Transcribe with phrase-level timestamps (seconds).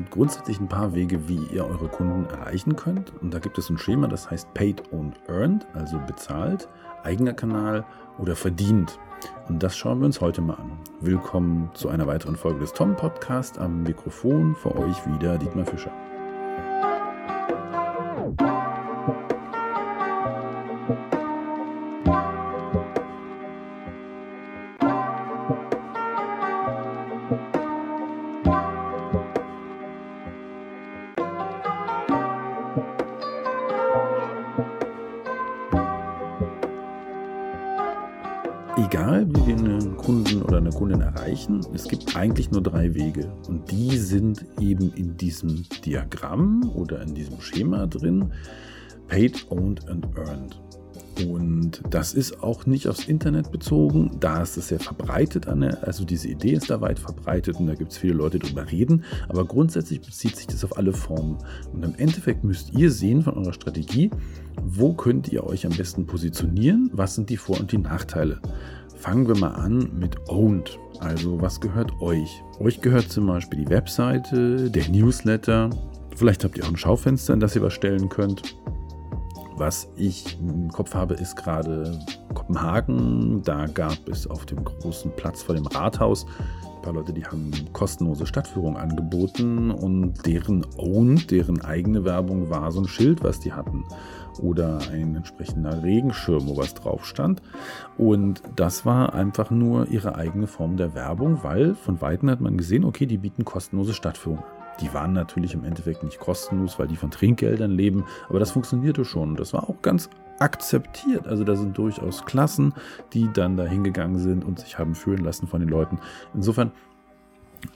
[0.00, 3.12] gibt grundsätzlich ein paar Wege, wie ihr eure Kunden erreichen könnt.
[3.20, 6.68] Und da gibt es ein Schema, das heißt Paid and Earned, also bezahlt,
[7.02, 7.84] eigener Kanal
[8.18, 8.98] oder verdient.
[9.48, 10.72] Und das schauen wir uns heute mal an.
[11.00, 13.58] Willkommen zu einer weiteren Folge des Tom Podcast.
[13.58, 15.92] Am Mikrofon für euch wieder Dietmar Fischer.
[39.20, 43.32] Egal wie wir einen Kunden oder eine Kundin erreichen, es gibt eigentlich nur drei Wege.
[43.48, 48.32] Und die sind eben in diesem Diagramm oder in diesem Schema drin.
[49.08, 50.60] Paid, Owned and Earned.
[51.26, 54.12] Und das ist auch nicht aufs Internet bezogen.
[54.20, 55.46] Da ist es sehr verbreitet.
[55.48, 58.70] Also diese Idee ist da weit verbreitet und da gibt es viele Leute, die drüber
[58.70, 59.04] reden.
[59.28, 61.36] Aber grundsätzlich bezieht sich das auf alle Formen.
[61.74, 64.10] Und im Endeffekt müsst ihr sehen von eurer Strategie,
[64.62, 68.40] wo könnt ihr euch am besten positionieren, was sind die Vor- und die Nachteile.
[69.00, 70.78] Fangen wir mal an mit Owned.
[70.98, 72.42] Also was gehört euch?
[72.58, 75.70] Euch gehört zum Beispiel die Webseite, der Newsletter.
[76.14, 78.58] Vielleicht habt ihr auch ein Schaufenster, in das ihr was stellen könnt.
[79.56, 81.98] Was ich im Kopf habe, ist gerade
[82.34, 83.42] Kopenhagen.
[83.42, 86.26] Da gab es auf dem großen Platz vor dem Rathaus
[86.80, 92.72] ein paar Leute, die haben kostenlose Stadtführung angeboten und deren Own, deren eigene Werbung war
[92.72, 93.84] so ein Schild, was die hatten.
[94.40, 97.42] Oder ein entsprechender Regenschirm, wo was drauf stand.
[97.98, 102.56] Und das war einfach nur ihre eigene Form der Werbung, weil von Weitem hat man
[102.56, 104.42] gesehen, okay, die bieten kostenlose Stadtführung.
[104.80, 109.04] Die waren natürlich im Endeffekt nicht kostenlos, weil die von Trinkgeldern leben, aber das funktionierte
[109.04, 109.36] schon.
[109.36, 110.08] Das war auch ganz
[110.40, 111.28] akzeptiert.
[111.28, 112.74] Also da sind durchaus Klassen,
[113.12, 115.98] die dann da hingegangen sind und sich haben führen lassen von den Leuten.
[116.34, 116.72] Insofern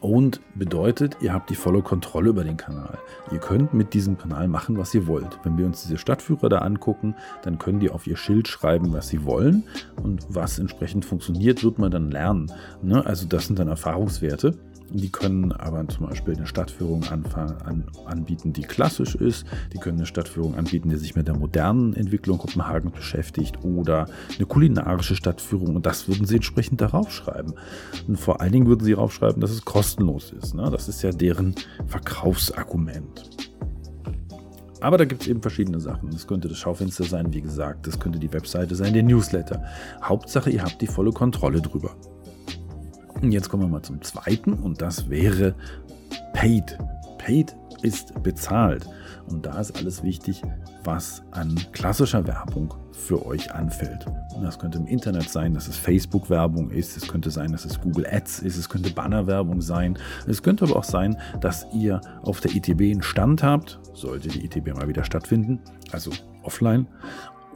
[0.00, 2.98] und bedeutet, ihr habt die volle Kontrolle über den Kanal.
[3.30, 5.38] Ihr könnt mit diesem Kanal machen, was ihr wollt.
[5.42, 9.08] Wenn wir uns diese Stadtführer da angucken, dann können die auf ihr Schild schreiben, was
[9.08, 9.64] sie wollen.
[10.00, 12.52] Und was entsprechend funktioniert, wird man dann lernen.
[12.82, 13.04] Ne?
[13.04, 14.56] Also das sind dann Erfahrungswerte.
[14.94, 17.24] Die können aber zum Beispiel eine Stadtführung an,
[18.04, 19.46] anbieten, die klassisch ist.
[19.72, 24.46] Die können eine Stadtführung anbieten, die sich mit der modernen Entwicklung Kopenhagens beschäftigt oder eine
[24.46, 25.76] kulinarische Stadtführung.
[25.76, 27.54] Und das würden sie entsprechend darauf schreiben.
[28.06, 30.54] Und vor allen Dingen würden sie darauf schreiben, dass es kostenlos ist.
[30.54, 30.68] Ne?
[30.70, 31.54] Das ist ja deren
[31.86, 33.30] Verkaufsargument.
[34.82, 36.10] Aber da gibt es eben verschiedene Sachen.
[36.10, 37.86] Das könnte das Schaufenster sein, wie gesagt.
[37.86, 39.62] Das könnte die Webseite sein, der Newsletter.
[40.02, 41.94] Hauptsache, ihr habt die volle Kontrolle drüber.
[43.22, 45.54] Jetzt kommen wir mal zum zweiten und das wäre
[46.32, 46.76] Paid.
[47.18, 48.88] Paid ist bezahlt.
[49.28, 50.42] Und da ist alles wichtig,
[50.82, 54.06] was an klassischer Werbung für euch anfällt.
[54.42, 58.06] Das könnte im Internet sein, dass es Facebook-Werbung ist, es könnte sein, dass es Google
[58.10, 62.54] Ads ist, es könnte Banner-Werbung sein, es könnte aber auch sein, dass ihr auf der
[62.54, 65.60] ITB einen Stand habt, sollte die ITB mal wieder stattfinden,
[65.92, 66.10] also
[66.42, 66.88] offline,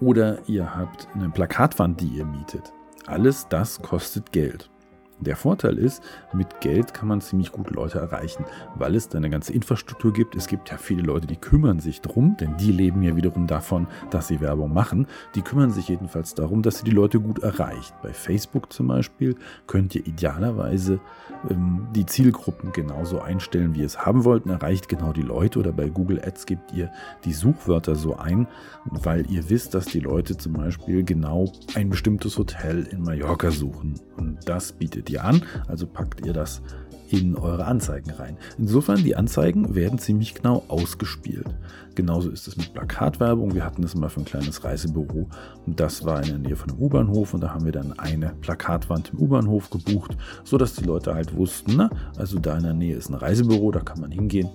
[0.00, 2.72] oder ihr habt eine Plakatwand, die ihr mietet.
[3.06, 4.70] Alles das kostet Geld.
[5.18, 6.02] Der Vorteil ist,
[6.34, 8.44] mit Geld kann man ziemlich gut Leute erreichen,
[8.74, 10.36] weil es da eine ganze Infrastruktur gibt.
[10.36, 13.86] Es gibt ja viele Leute, die kümmern sich drum, denn die leben ja wiederum davon,
[14.10, 15.06] dass sie Werbung machen.
[15.34, 17.94] Die kümmern sich jedenfalls darum, dass sie die Leute gut erreicht.
[18.02, 21.00] Bei Facebook zum Beispiel könnt ihr idealerweise
[21.48, 25.58] ähm, die Zielgruppen genauso einstellen, wie ihr es haben wollt, und erreicht genau die Leute.
[25.58, 26.92] Oder bei Google Ads gebt ihr
[27.24, 28.48] die Suchwörter so ein,
[28.84, 33.98] weil ihr wisst, dass die Leute zum Beispiel genau ein bestimmtes Hotel in Mallorca suchen.
[34.16, 36.62] Und das bietet bietet ihr an, also packt ihr das
[37.08, 38.36] in eure Anzeigen rein.
[38.58, 41.46] Insofern, die Anzeigen werden ziemlich genau ausgespielt.
[41.94, 43.54] Genauso ist es mit Plakatwerbung.
[43.54, 45.28] Wir hatten das mal für ein kleines Reisebüro
[45.66, 48.34] und das war in der Nähe von einem U-Bahnhof und da haben wir dann eine
[48.40, 52.96] Plakatwand im U-Bahnhof gebucht, sodass die Leute halt wussten, na, also da in der Nähe
[52.96, 54.50] ist ein Reisebüro, da kann man hingehen.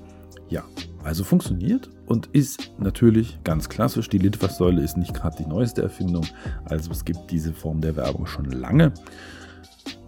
[0.50, 0.64] Ja,
[1.06, 4.10] also funktioniert und ist natürlich ganz klassisch.
[4.10, 6.26] Die Litfaßsäule ist nicht gerade die neueste Erfindung,
[6.66, 8.92] also es gibt diese Form der Werbung schon lange.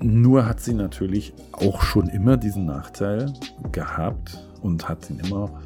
[0.03, 3.31] Nur hat sie natürlich auch schon immer diesen Nachteil
[3.71, 5.61] gehabt und hat ihn immer,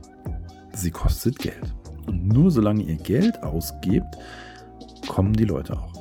[0.73, 1.73] sie kostet Geld.
[2.05, 4.15] Und nur solange ihr Geld ausgebt,
[5.07, 5.91] kommen die Leute auch.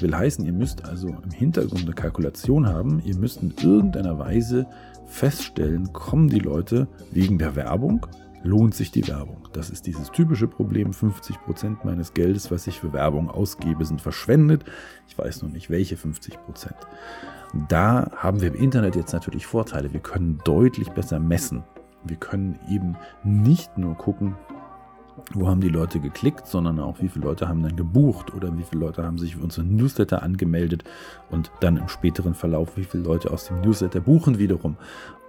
[0.00, 4.66] Will heißen, ihr müsst also im Hintergrund eine Kalkulation haben, ihr müsst in irgendeiner Weise
[5.06, 8.04] feststellen, kommen die Leute wegen der Werbung
[8.46, 9.48] lohnt sich die Werbung.
[9.52, 10.92] Das ist dieses typische Problem.
[10.92, 14.64] 50% meines Geldes, was ich für Werbung ausgebe, sind verschwendet.
[15.08, 16.38] Ich weiß noch nicht, welche 50%.
[17.68, 19.92] Da haben wir im Internet jetzt natürlich Vorteile.
[19.92, 21.64] Wir können deutlich besser messen.
[22.04, 24.36] Wir können eben nicht nur gucken,
[25.32, 28.62] wo haben die Leute geklickt, sondern auch wie viele Leute haben dann gebucht oder wie
[28.62, 30.84] viele Leute haben sich für unsere Newsletter angemeldet
[31.30, 34.76] und dann im späteren Verlauf, wie viele Leute aus dem Newsletter buchen wiederum.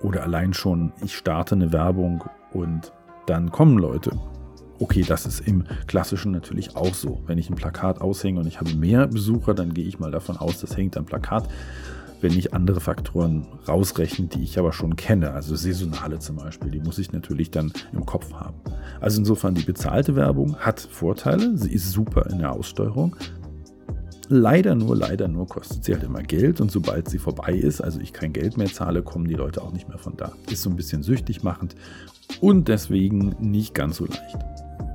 [0.01, 2.91] Oder allein schon, ich starte eine Werbung und
[3.27, 4.11] dann kommen Leute.
[4.79, 7.21] Okay, das ist im Klassischen natürlich auch so.
[7.27, 10.37] Wenn ich ein Plakat aushänge und ich habe mehr Besucher, dann gehe ich mal davon
[10.37, 11.47] aus, das hängt am Plakat
[12.21, 16.79] wenn ich andere Faktoren rausrechne, die ich aber schon kenne, also saisonale zum Beispiel, die
[16.79, 18.55] muss ich natürlich dann im Kopf haben.
[18.99, 23.15] Also insofern, die bezahlte Werbung hat Vorteile, sie ist super in der Aussteuerung.
[24.29, 27.99] Leider nur, leider nur kostet sie halt immer Geld und sobald sie vorbei ist, also
[28.01, 30.33] ich kein Geld mehr zahle, kommen die Leute auch nicht mehr von da.
[30.51, 31.75] Ist so ein bisschen süchtig machend
[32.41, 34.37] und deswegen nicht ganz so leicht.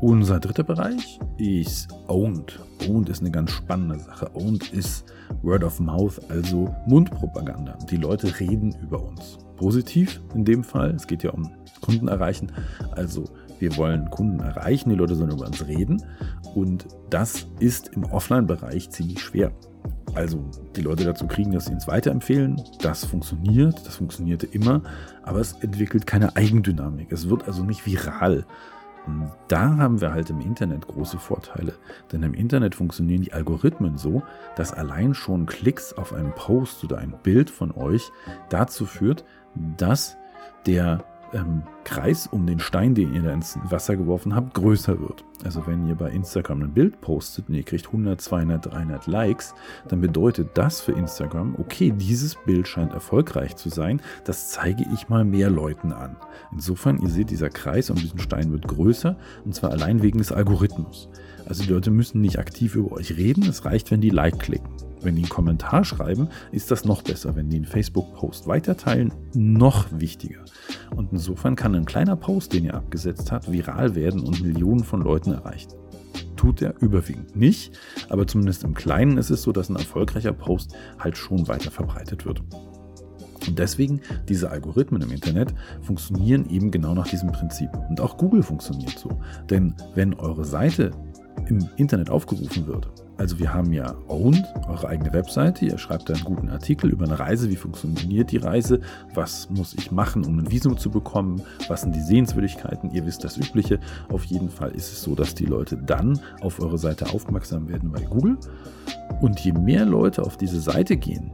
[0.03, 2.59] Unser dritter Bereich ist Owned.
[2.89, 4.29] Owned ist eine ganz spannende Sache.
[4.35, 5.05] Owned ist
[5.43, 7.79] Word of Mouth, also Mundpropaganda.
[7.91, 9.39] Die Leute reden über uns.
[9.57, 10.91] Positiv in dem Fall.
[10.91, 11.49] Es geht ja um
[11.81, 12.51] Kunden erreichen.
[12.97, 13.25] Also
[13.63, 16.03] wir wollen Kunden erreichen, die Leute sollen über uns reden.
[16.57, 19.53] Und das ist im Offline-Bereich ziemlich schwer.
[20.15, 20.45] Also
[20.75, 22.61] die Leute dazu kriegen, dass sie uns weiterempfehlen.
[22.81, 24.83] Das funktioniert, das funktionierte immer,
[25.23, 27.13] aber es entwickelt keine Eigendynamik.
[27.13, 28.45] Es wird also nicht viral.
[29.07, 31.75] Und da haben wir halt im Internet große Vorteile.
[32.11, 34.25] Denn im Internet funktionieren die Algorithmen so,
[34.57, 38.11] dass allein schon Klicks auf einen Post oder ein Bild von euch
[38.49, 39.25] dazu führt,
[39.77, 40.17] dass
[40.67, 45.25] der ähm, Kreis um den Stein, den ihr da ins Wasser geworfen habt, größer wird.
[45.45, 49.55] Also wenn ihr bei Instagram ein Bild postet und ihr kriegt 100, 200, 300 Likes,
[49.89, 55.09] dann bedeutet das für Instagram, okay, dieses Bild scheint erfolgreich zu sein, das zeige ich
[55.09, 56.17] mal mehr Leuten an.
[56.53, 60.33] Insofern, ihr seht, dieser Kreis um diesen Stein wird größer und zwar allein wegen des
[60.33, 61.09] Algorithmus.
[61.47, 64.71] Also die Leute müssen nicht aktiv über euch reden, es reicht, wenn die Like klicken.
[65.03, 67.35] Wenn die einen Kommentar schreiben, ist das noch besser.
[67.37, 70.45] Wenn die einen Facebook-Post weiterteilen, noch wichtiger.
[70.95, 75.03] Und insofern kann ein kleiner Post, den ihr abgesetzt habt, viral werden und Millionen von
[75.03, 75.73] Leuten erreichen.
[76.37, 77.79] Tut er überwiegend nicht,
[78.09, 82.25] aber zumindest im Kleinen ist es so, dass ein erfolgreicher Post halt schon weiter verbreitet
[82.25, 82.43] wird.
[83.47, 87.71] Und deswegen, diese Algorithmen im Internet funktionieren eben genau nach diesem Prinzip.
[87.89, 89.21] Und auch Google funktioniert so.
[89.51, 90.93] Denn wenn eure Seite
[91.49, 92.89] im Internet aufgerufen wird,
[93.23, 95.65] also wir haben ja Owned, eure eigene Webseite.
[95.65, 97.49] Ihr schreibt einen guten Artikel über eine Reise.
[97.51, 98.81] Wie funktioniert die Reise?
[99.15, 101.41] Was muss ich machen, um ein Visum zu bekommen?
[101.69, 102.91] Was sind die Sehenswürdigkeiten?
[102.91, 103.79] Ihr wisst das Übliche.
[104.09, 107.93] Auf jeden Fall ist es so, dass die Leute dann auf eure Seite aufmerksam werden
[107.93, 108.39] bei Google.
[109.21, 111.31] Und je mehr Leute auf diese Seite gehen,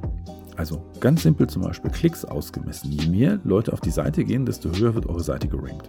[0.56, 4.68] also ganz simpel zum Beispiel Klicks ausgemessen, je mehr Leute auf die Seite gehen, desto
[4.76, 5.88] höher wird eure Seite gerankt.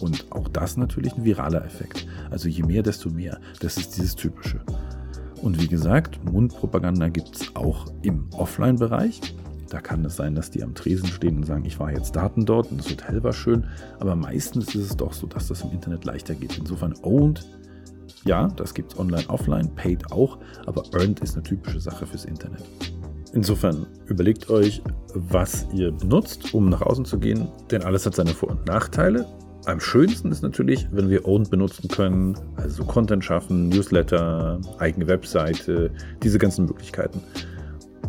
[0.00, 2.06] Und auch das natürlich ein viraler Effekt.
[2.30, 3.38] Also je mehr, desto mehr.
[3.60, 4.60] Das ist dieses Typische.
[5.42, 9.20] Und wie gesagt, Mundpropaganda gibt es auch im Offline-Bereich.
[9.68, 12.46] Da kann es sein, dass die am Tresen stehen und sagen, ich war jetzt Daten
[12.46, 13.64] dort und das Hotel war schön.
[13.98, 16.56] Aber meistens ist es doch so, dass das im Internet leichter geht.
[16.58, 17.44] Insofern owned,
[18.24, 22.24] ja, das gibt es online, offline, paid auch, aber earned ist eine typische Sache fürs
[22.24, 22.62] Internet.
[23.32, 24.82] Insofern überlegt euch,
[25.14, 29.26] was ihr benutzt, um nach außen zu gehen, denn alles hat seine Vor- und Nachteile.
[29.66, 35.90] Am schönsten ist natürlich, wenn wir Owned benutzen können, also Content schaffen, Newsletter, eigene Webseite,
[36.22, 37.20] diese ganzen Möglichkeiten.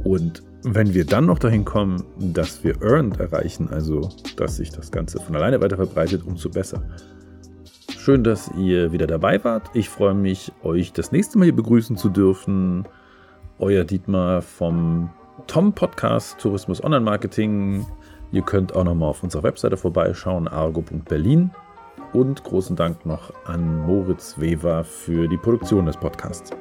[0.04, 4.92] Und wenn wir dann noch dahin kommen, dass wir Earned erreichen, also dass sich das
[4.92, 6.84] Ganze von alleine weiter verbreitet, umso besser.
[7.98, 9.72] Schön, dass ihr wieder dabei wart.
[9.74, 12.88] Ich freue mich, euch das nächste Mal hier begrüßen zu dürfen.
[13.58, 15.10] Euer Dietmar vom
[15.48, 17.88] Tom Podcast Tourismus Online Marketing.
[18.32, 21.52] Ihr könnt auch nochmal auf unserer Webseite vorbeischauen, argo.berlin.
[22.14, 26.52] Und großen Dank noch an Moritz Weber für die Produktion des Podcasts.